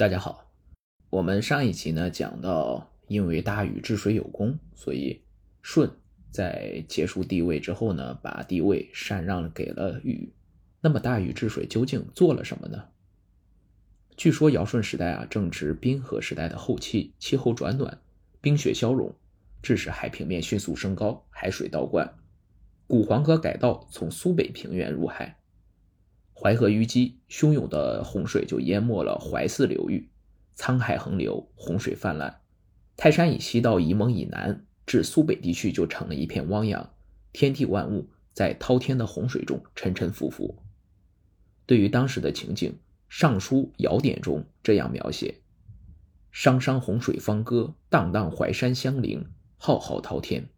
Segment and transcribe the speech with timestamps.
[0.00, 0.50] 大家好，
[1.10, 5.20] 我们上一集呢讲到，因为大禹治水有功，所以
[5.62, 5.90] 舜
[6.30, 10.32] 在结束帝位之后呢，把帝位禅让给了禹。
[10.80, 12.88] 那么大禹治水究竟做了什么呢？
[14.16, 18.00] 据说尧舜时代啊，正值冰河时代的后期，气候转暖，
[18.40, 19.14] 冰雪消融，
[19.60, 22.14] 致使海平面迅速升高，海水倒灌，
[22.86, 25.39] 古黄河改道从苏北平原入海。
[26.42, 30.08] 淮河淤积，汹涌的洪水就淹没了淮泗流域，
[30.56, 32.40] 沧海横流，洪水泛滥。
[32.96, 36.94] 泰山以西到沂蒙以南至苏北地区就成了一片汪洋，
[37.34, 40.56] 天地万物在滔天的洪水中沉沉浮浮。
[41.66, 42.70] 对于当时的情景，
[43.10, 45.34] 《尚书尧典》中这样描写
[46.32, 49.26] ：“商商洪水方歌，荡荡淮山相邻，
[49.58, 50.48] 浩浩滔天。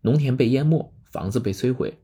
[0.00, 1.98] 农田被淹没，房子被摧毁，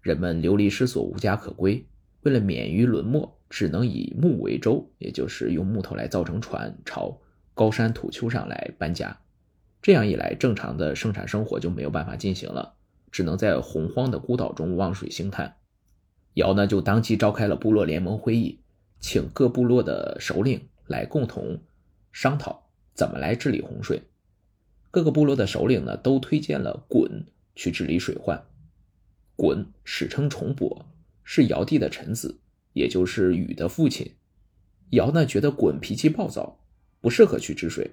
[0.00, 1.84] 人们流离失所，无家可归。”
[2.24, 7.20] 为了免于沦没，只能以木为舟，也就是用木头来造成船，朝
[7.52, 9.20] 高山土丘上来搬家。
[9.82, 12.76] 这样一来，正常的生产生活就没有办法进行了，
[13.12, 15.56] 只能在洪荒的孤岛中望水兴叹。
[16.32, 18.60] 尧呢，就当即召开了部落联盟会议，
[19.00, 21.60] 请各部落的首领来共同
[22.10, 24.02] 商讨怎么来治理洪水。
[24.90, 28.42] 各个部落的首领呢，都推荐了鲧去治理水患。
[29.36, 30.86] 鲧史称重伯。
[31.24, 32.38] 是尧帝的臣子，
[32.74, 34.12] 也就是禹的父亲。
[34.90, 36.60] 尧呢觉得鲧脾气暴躁，
[37.00, 37.90] 不适合去治水。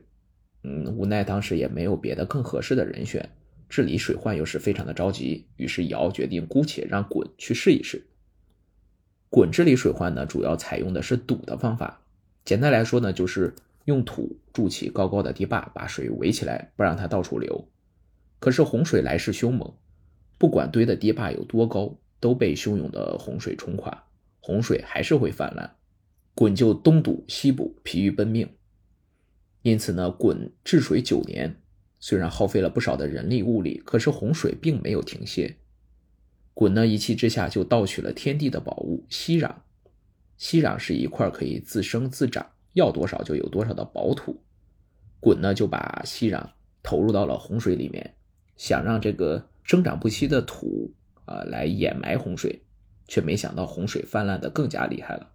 [0.63, 3.31] 嗯，无奈当时也没有别的更合适的人选，
[3.67, 5.47] 治理水患又是非常的着急。
[5.55, 8.05] 于是尧决定姑且让鲧去试一试。
[9.31, 12.01] 鲧治理水患呢，主要采用的是堵的方法。
[12.43, 17.67] 简单来说呢，就是用土筑起高高的堤坝，把水围起来，不让它到处流。
[18.39, 19.73] 可是洪水来势凶猛，
[20.37, 21.97] 不管堆的堤坝有多高。
[22.21, 24.05] 都被汹涌的洪水冲垮，
[24.39, 25.69] 洪水还是会泛滥，
[26.35, 28.47] 鲧就东堵西补，疲于奔命。
[29.63, 31.61] 因此呢，鲧治水九年，
[31.99, 35.57] 虽然耗费了不少的人力物力，可是洪水并没有停歇。
[36.53, 39.53] 鲧呢一气之下就盗取了天地的宝物息壤，
[40.37, 44.41] 息壤是一块可以自生自长，要多少就有多少的宝土。
[45.19, 46.49] 鲧呢就把息壤
[46.83, 48.15] 投入到了洪水里面，
[48.57, 50.93] 想让这个生长不息的土。
[51.31, 52.63] 啊，来掩埋洪水，
[53.07, 55.31] 却没想到洪水泛滥的更加厉害了。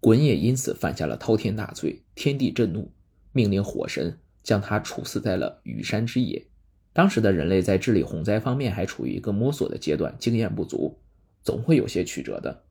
[0.00, 2.90] 鲧也因此犯下了滔天大罪，天地震怒，
[3.32, 6.46] 命令火神将他处死在了羽山之野。
[6.92, 10.98] 当时的人类在治理洪灾方面还处于一个摸索的阶段，经验不足，
[11.42, 12.62] 总会有些曲折的。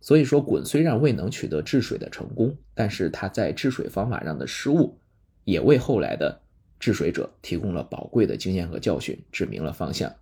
[0.00, 4.98] 所以说，鲧虽然未能取得治水的成功，但是他在治水方法上的失误，
[5.44, 6.42] 也为后来的
[6.78, 10.14] 治水者提供了宝贵的经验和教训，指明了方向。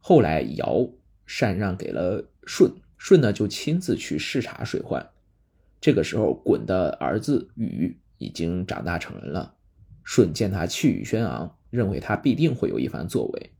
[0.00, 0.88] 后来尧。
[1.26, 5.10] 禅让给了舜，舜呢就亲自去视察水患。
[5.80, 9.56] 这个时候，鲧的儿子禹已经长大成人了。
[10.04, 13.50] 舜见他气宇轩昂，认为他必定会有一番作为，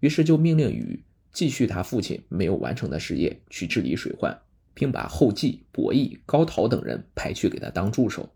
[0.00, 4.36] 于是就命令禹继续他父亲没有完成的事业，去治理水患，
[4.74, 8.32] 并把后稷、伯益、高陶等人派去给他当助手。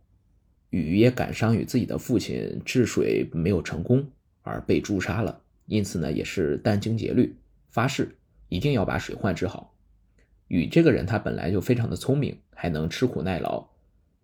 [0.70, 4.10] 禹也感伤于自己的父亲治水没有成功
[4.42, 7.36] 而被诛杀了，因此呢，也是殚精竭虑，
[7.70, 8.16] 发誓。
[8.52, 9.74] 一定要把水患治好。
[10.48, 13.66] 禹这个人，他本来就非常的聪明，还能吃苦耐劳。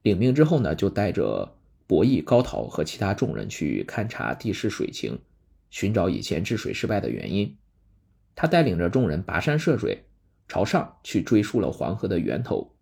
[0.02, 1.56] 领命之后呢，就带着
[1.86, 5.18] 伯益、高陶和其他众人去勘察地势水情，
[5.70, 7.56] 寻找以前治水失败的原因。
[8.34, 10.04] 他带领着众人跋山涉水，
[10.46, 12.74] 朝上去追溯了黄河的源头，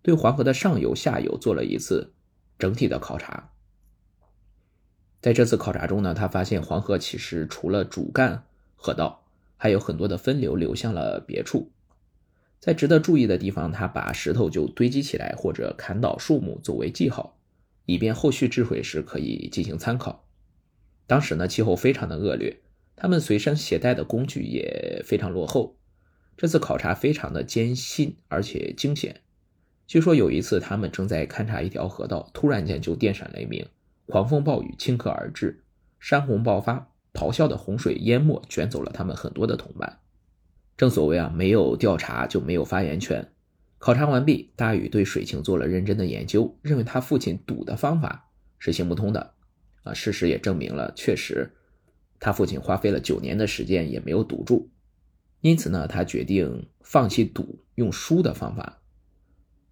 [0.00, 2.14] 对黄河的上游、下游做了一次
[2.56, 3.50] 整体的考察。
[5.20, 8.44] 在这次考察中呢，他发现黄河其实除了主干
[8.76, 9.23] 河道。
[9.56, 11.72] 还有很多的分流流向了别处，
[12.60, 17.38] 在值得注意的地方，他把石头就堆积起来，或者砍倒树木作为记号，
[17.86, 20.26] 以便后续治水时可以进行参考。
[21.06, 22.62] 当时呢，气候非常的恶劣，
[22.96, 25.76] 他们随身携带的工具也非常落后。
[26.36, 29.20] 这次考察非常的艰辛而且惊险。
[29.86, 33.66] 据说有一次，他们正在勘察一条河道，突然间就电闪雷鸣，
[34.06, 35.62] 狂风暴雨顷刻而至，
[36.00, 36.93] 山洪爆发。
[37.14, 40.00] 咆哮的洪水淹没，卷走了他们很多的同伴。
[40.76, 43.30] 正所谓啊，没有调查就没有发言权。
[43.78, 48.28] 考察完毕，大禹对水情做了认真的研究，认为他父亲堵的方法
[48.58, 49.34] 是行不通的。
[49.84, 51.52] 啊，事实也证明了，确实，
[52.18, 54.70] 他父亲花费了九年的时间也没有堵住。
[55.40, 58.80] 因此呢，他决定放弃堵，用疏的方法，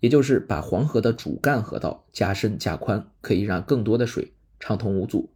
[0.01, 5.33] 也就是把黄河的主干河道加深加宽，可以让更多的水畅通无阻。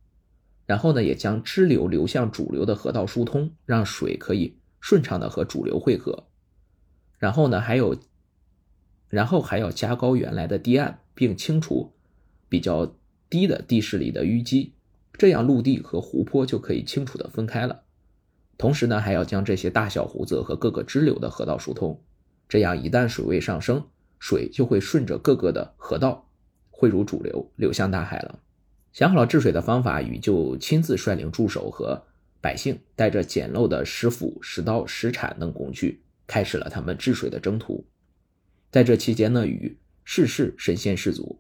[0.67, 6.27] 然后呢，也将支流流向主流的河道疏通，让水可以顺畅的和主流汇合。
[7.19, 7.97] 然后呢，还有，
[9.09, 11.93] 然后还要加高原来的堤岸，并清除
[12.49, 12.95] 比较
[13.31, 14.75] 低的地势里的淤积，
[15.13, 17.85] 这样陆地和湖泊就可以清楚的分开了。
[18.59, 22.03] 同时呢，还要将这些大小湖子和各个支流的河道疏通，
[22.49, 23.87] 这样一旦水位上升，
[24.19, 26.29] 水就会顺着各个的河道
[26.71, 28.41] 汇入主流，流向大海了。
[28.97, 32.07] 想好了治水的方法，禹就亲自率领助手和
[32.41, 37.85] 百姓，带着简陋的石斧、石刀、石铲等工具，开始了他们治水的征途。
[38.71, 41.39] 在这期间呢，禹事事身先士卒，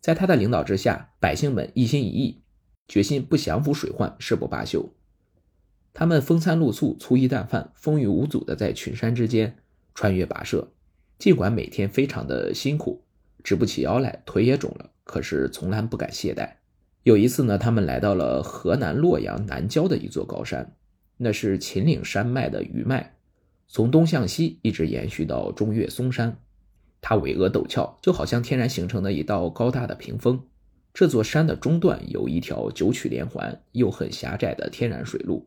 [0.00, 2.42] 在他的领导之下，百姓们一心一意，
[2.86, 4.94] 决心不降服水患，誓不罢休。
[5.92, 9.56] 他们风餐露宿、粗衣淡饭、风雨无阻的在群山之间
[9.96, 10.70] 穿越跋涉，
[11.18, 13.02] 尽管每天非常的辛苦，
[13.42, 16.58] 直不起腰来，腿也肿了，可是从来不敢懈怠。
[17.04, 20.74] 有一次呢，他们来到了河南洛阳南郊的一座高山，
[21.18, 23.16] 那是秦岭山脉的余脉，
[23.68, 26.38] 从东向西一直延续到中岳嵩山。
[27.02, 30.46] 它巍峨陡峭，就好像天然形成的一道高大的屏风。
[30.94, 35.46] 这座山的中段有一条九曲连环又很狭窄的天然水路，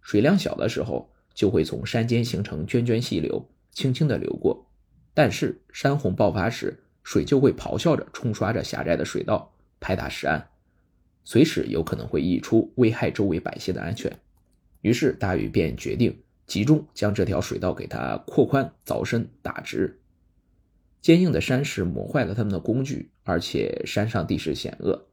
[0.00, 4.64] 水量小的时候就会从山间形成涓涓细流，轻轻地流过；
[5.12, 10.46] 但是山洪爆发时，水就会咆哮着冲刷着狭窄的水道，拍打石岸。
[11.24, 14.18] 随时有可能会溢出，危害周围百姓的安全。
[14.80, 20.00] 于是大禹便决定集中将这条水道给它扩宽、凿深、打直。
[21.00, 25.06] 坚硬的山石磨坏了他们的工具，而且山上地势险恶，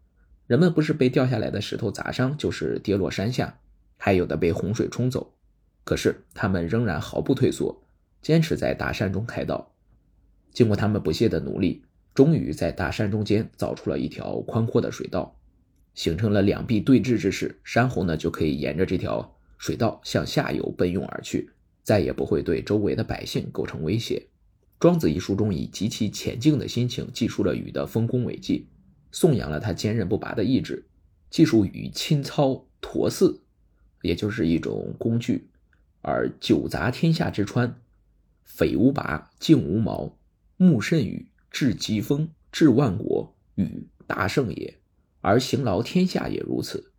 [0.45, 3.59] 人们不是被掉下来的石头砸伤，就是跌落山下，
[3.97, 5.33] 还有的被洪水冲走。
[5.83, 7.83] 可是他们仍然毫不退缩，
[8.21, 9.73] 坚持在大山中开道。
[10.51, 11.83] 经过他们不懈的努力，
[12.13, 15.39] 终于在大山中间凿出了一条宽阔的水道。
[15.97, 21.49] 形成了两壁对峙之势，山洪呢就可以沿着这条水道向下游奔涌而去，
[21.81, 24.19] 再也不会对周围的百姓构成威胁。
[24.79, 28.67] 《庄子》一书中以极其恬静的心情记述了禹的丰功伟绩，
[29.11, 30.85] 颂扬了他坚韧不拔的意志。
[31.31, 33.41] 记述禹亲操驼驷，
[34.03, 35.49] 也就是一种工具，
[36.03, 37.81] 而九杂天下之川，
[38.45, 40.15] 匪无拔，境无毛，
[40.57, 44.77] 木甚禹，治疾风，至万国，禹大圣也。
[45.21, 46.91] 而行劳天下也如此。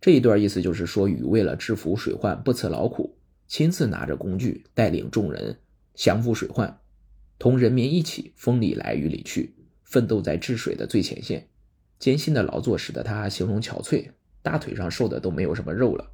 [0.00, 3.16] 这一段意思就是说，禹为了制服水患不辞劳苦，
[3.46, 5.58] 亲自拿着工具带领众人
[5.94, 6.80] 降服水患，
[7.38, 9.54] 同人民一起风里来雨里去，
[9.84, 11.48] 奋斗在治水的最前线。
[11.98, 14.10] 艰辛的劳作使得他形容憔悴，
[14.42, 16.10] 大腿上瘦的都没有什么肉了，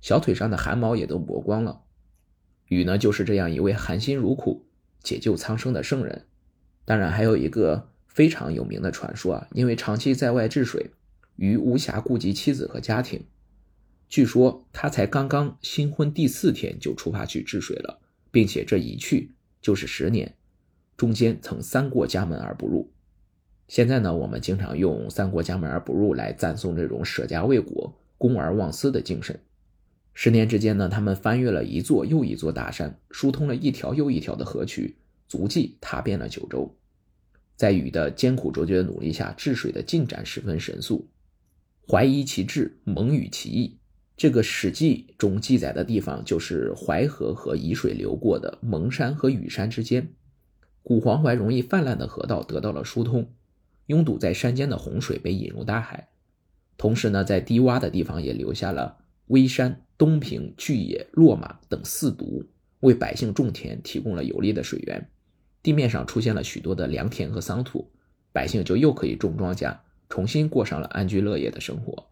[0.00, 1.82] 小腿上的汗毛也都磨光了。
[2.68, 4.66] 禹呢，就是这样一位含辛茹苦
[5.02, 6.26] 解救苍生的圣人。
[6.86, 7.90] 当然，还有一个。
[8.18, 10.90] 非常有名的传说啊，因为长期在外治水，
[11.36, 13.24] 于无暇顾及妻子和家庭。
[14.08, 18.00] 据说他才刚刚新婚第四天就出发去治水了，
[18.32, 19.30] 并且这一去
[19.62, 20.34] 就是十年，
[20.96, 22.90] 中间曾三过家门而不入。
[23.68, 29.38] 现在呢，我们经常用“三过家门而不入”来赞颂这种舍家为国、公而忘私的精神。
[30.12, 34.96] 十年之间呢，他们翻越了一座又一座大山，疏通了一条又一条的河渠，
[35.28, 36.74] 足迹踏遍了九州。
[37.58, 41.08] 在禹的艰苦卓绝的努力下，治水的进展十分神速。
[41.88, 43.78] 淮夷其治，蒙禹其义。
[44.16, 50.08] 这个《史记》中记载的地方，就是淮河和沂水流过的蒙山和禹山之间。
[50.84, 53.28] 古黄淮容易泛滥的河道得到了疏通，
[53.86, 56.10] 拥堵在山间的洪水被引入大海。
[56.76, 62.46] 同时呢，在低洼的地方也留下了微山、东平、巨野、落马等四渎，
[62.80, 65.10] 为百姓种田提供了有利的水源。
[65.68, 67.90] 地面上出现了许多的良田和桑土，
[68.32, 69.76] 百姓就又可以种庄稼，
[70.08, 72.06] 重新过上了安居乐业的生活。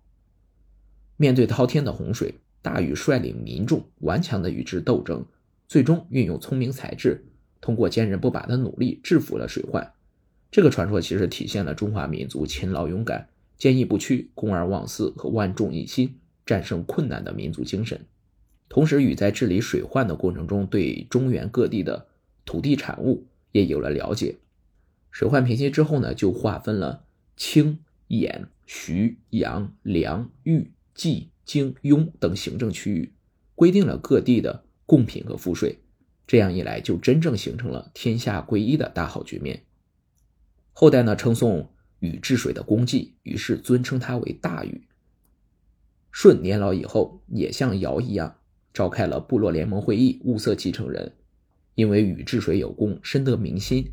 [1.16, 5.24] 面对滔天的洪水，大禹率领民众顽强地与之斗争，
[5.66, 7.24] 最终运用聪明才智，
[7.62, 9.90] 通过坚韧不拔的努力制服了水患。
[10.50, 18.04] 这个传说其实体现了中华民族勤劳勇敢、坚毅不屈、公而忘私和万众一心、战胜困难的民族精神。
[18.68, 22.08] 同时，禹在治理水患的过程中，对中原各地的
[22.44, 23.24] 土地产物。
[23.56, 24.36] 也有了了解，
[25.10, 27.04] 水患平息之后呢，就划分了
[27.38, 33.14] 清、兖、徐、阳、梁、豫、冀、京、雍等行政区域，
[33.54, 35.78] 规定了各地的贡品和赋税。
[36.26, 39.62] 这样一来，就真正形成了天下归一的大好局面。
[40.74, 41.70] 后代呢称颂
[42.00, 44.86] 禹治水的功绩，于是尊称他为大禹。
[46.12, 48.36] 舜年老以后，也像尧一样，
[48.74, 51.14] 召开了部落联盟会议，物色继承人。
[51.76, 53.92] 因为禹治水有功，深得民心，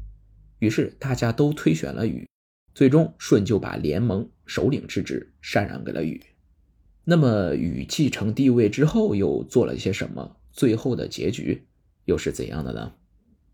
[0.58, 2.28] 于是大家都推选了禹。
[2.74, 6.20] 最终，舜就把联盟首领之职禅让给了禹。
[7.04, 10.38] 那么，禹继承帝位之后又做了些什么？
[10.52, 11.68] 最后的结局
[12.06, 12.94] 又是怎样的呢？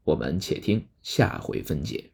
[0.03, 2.12] 我们且听下回分解。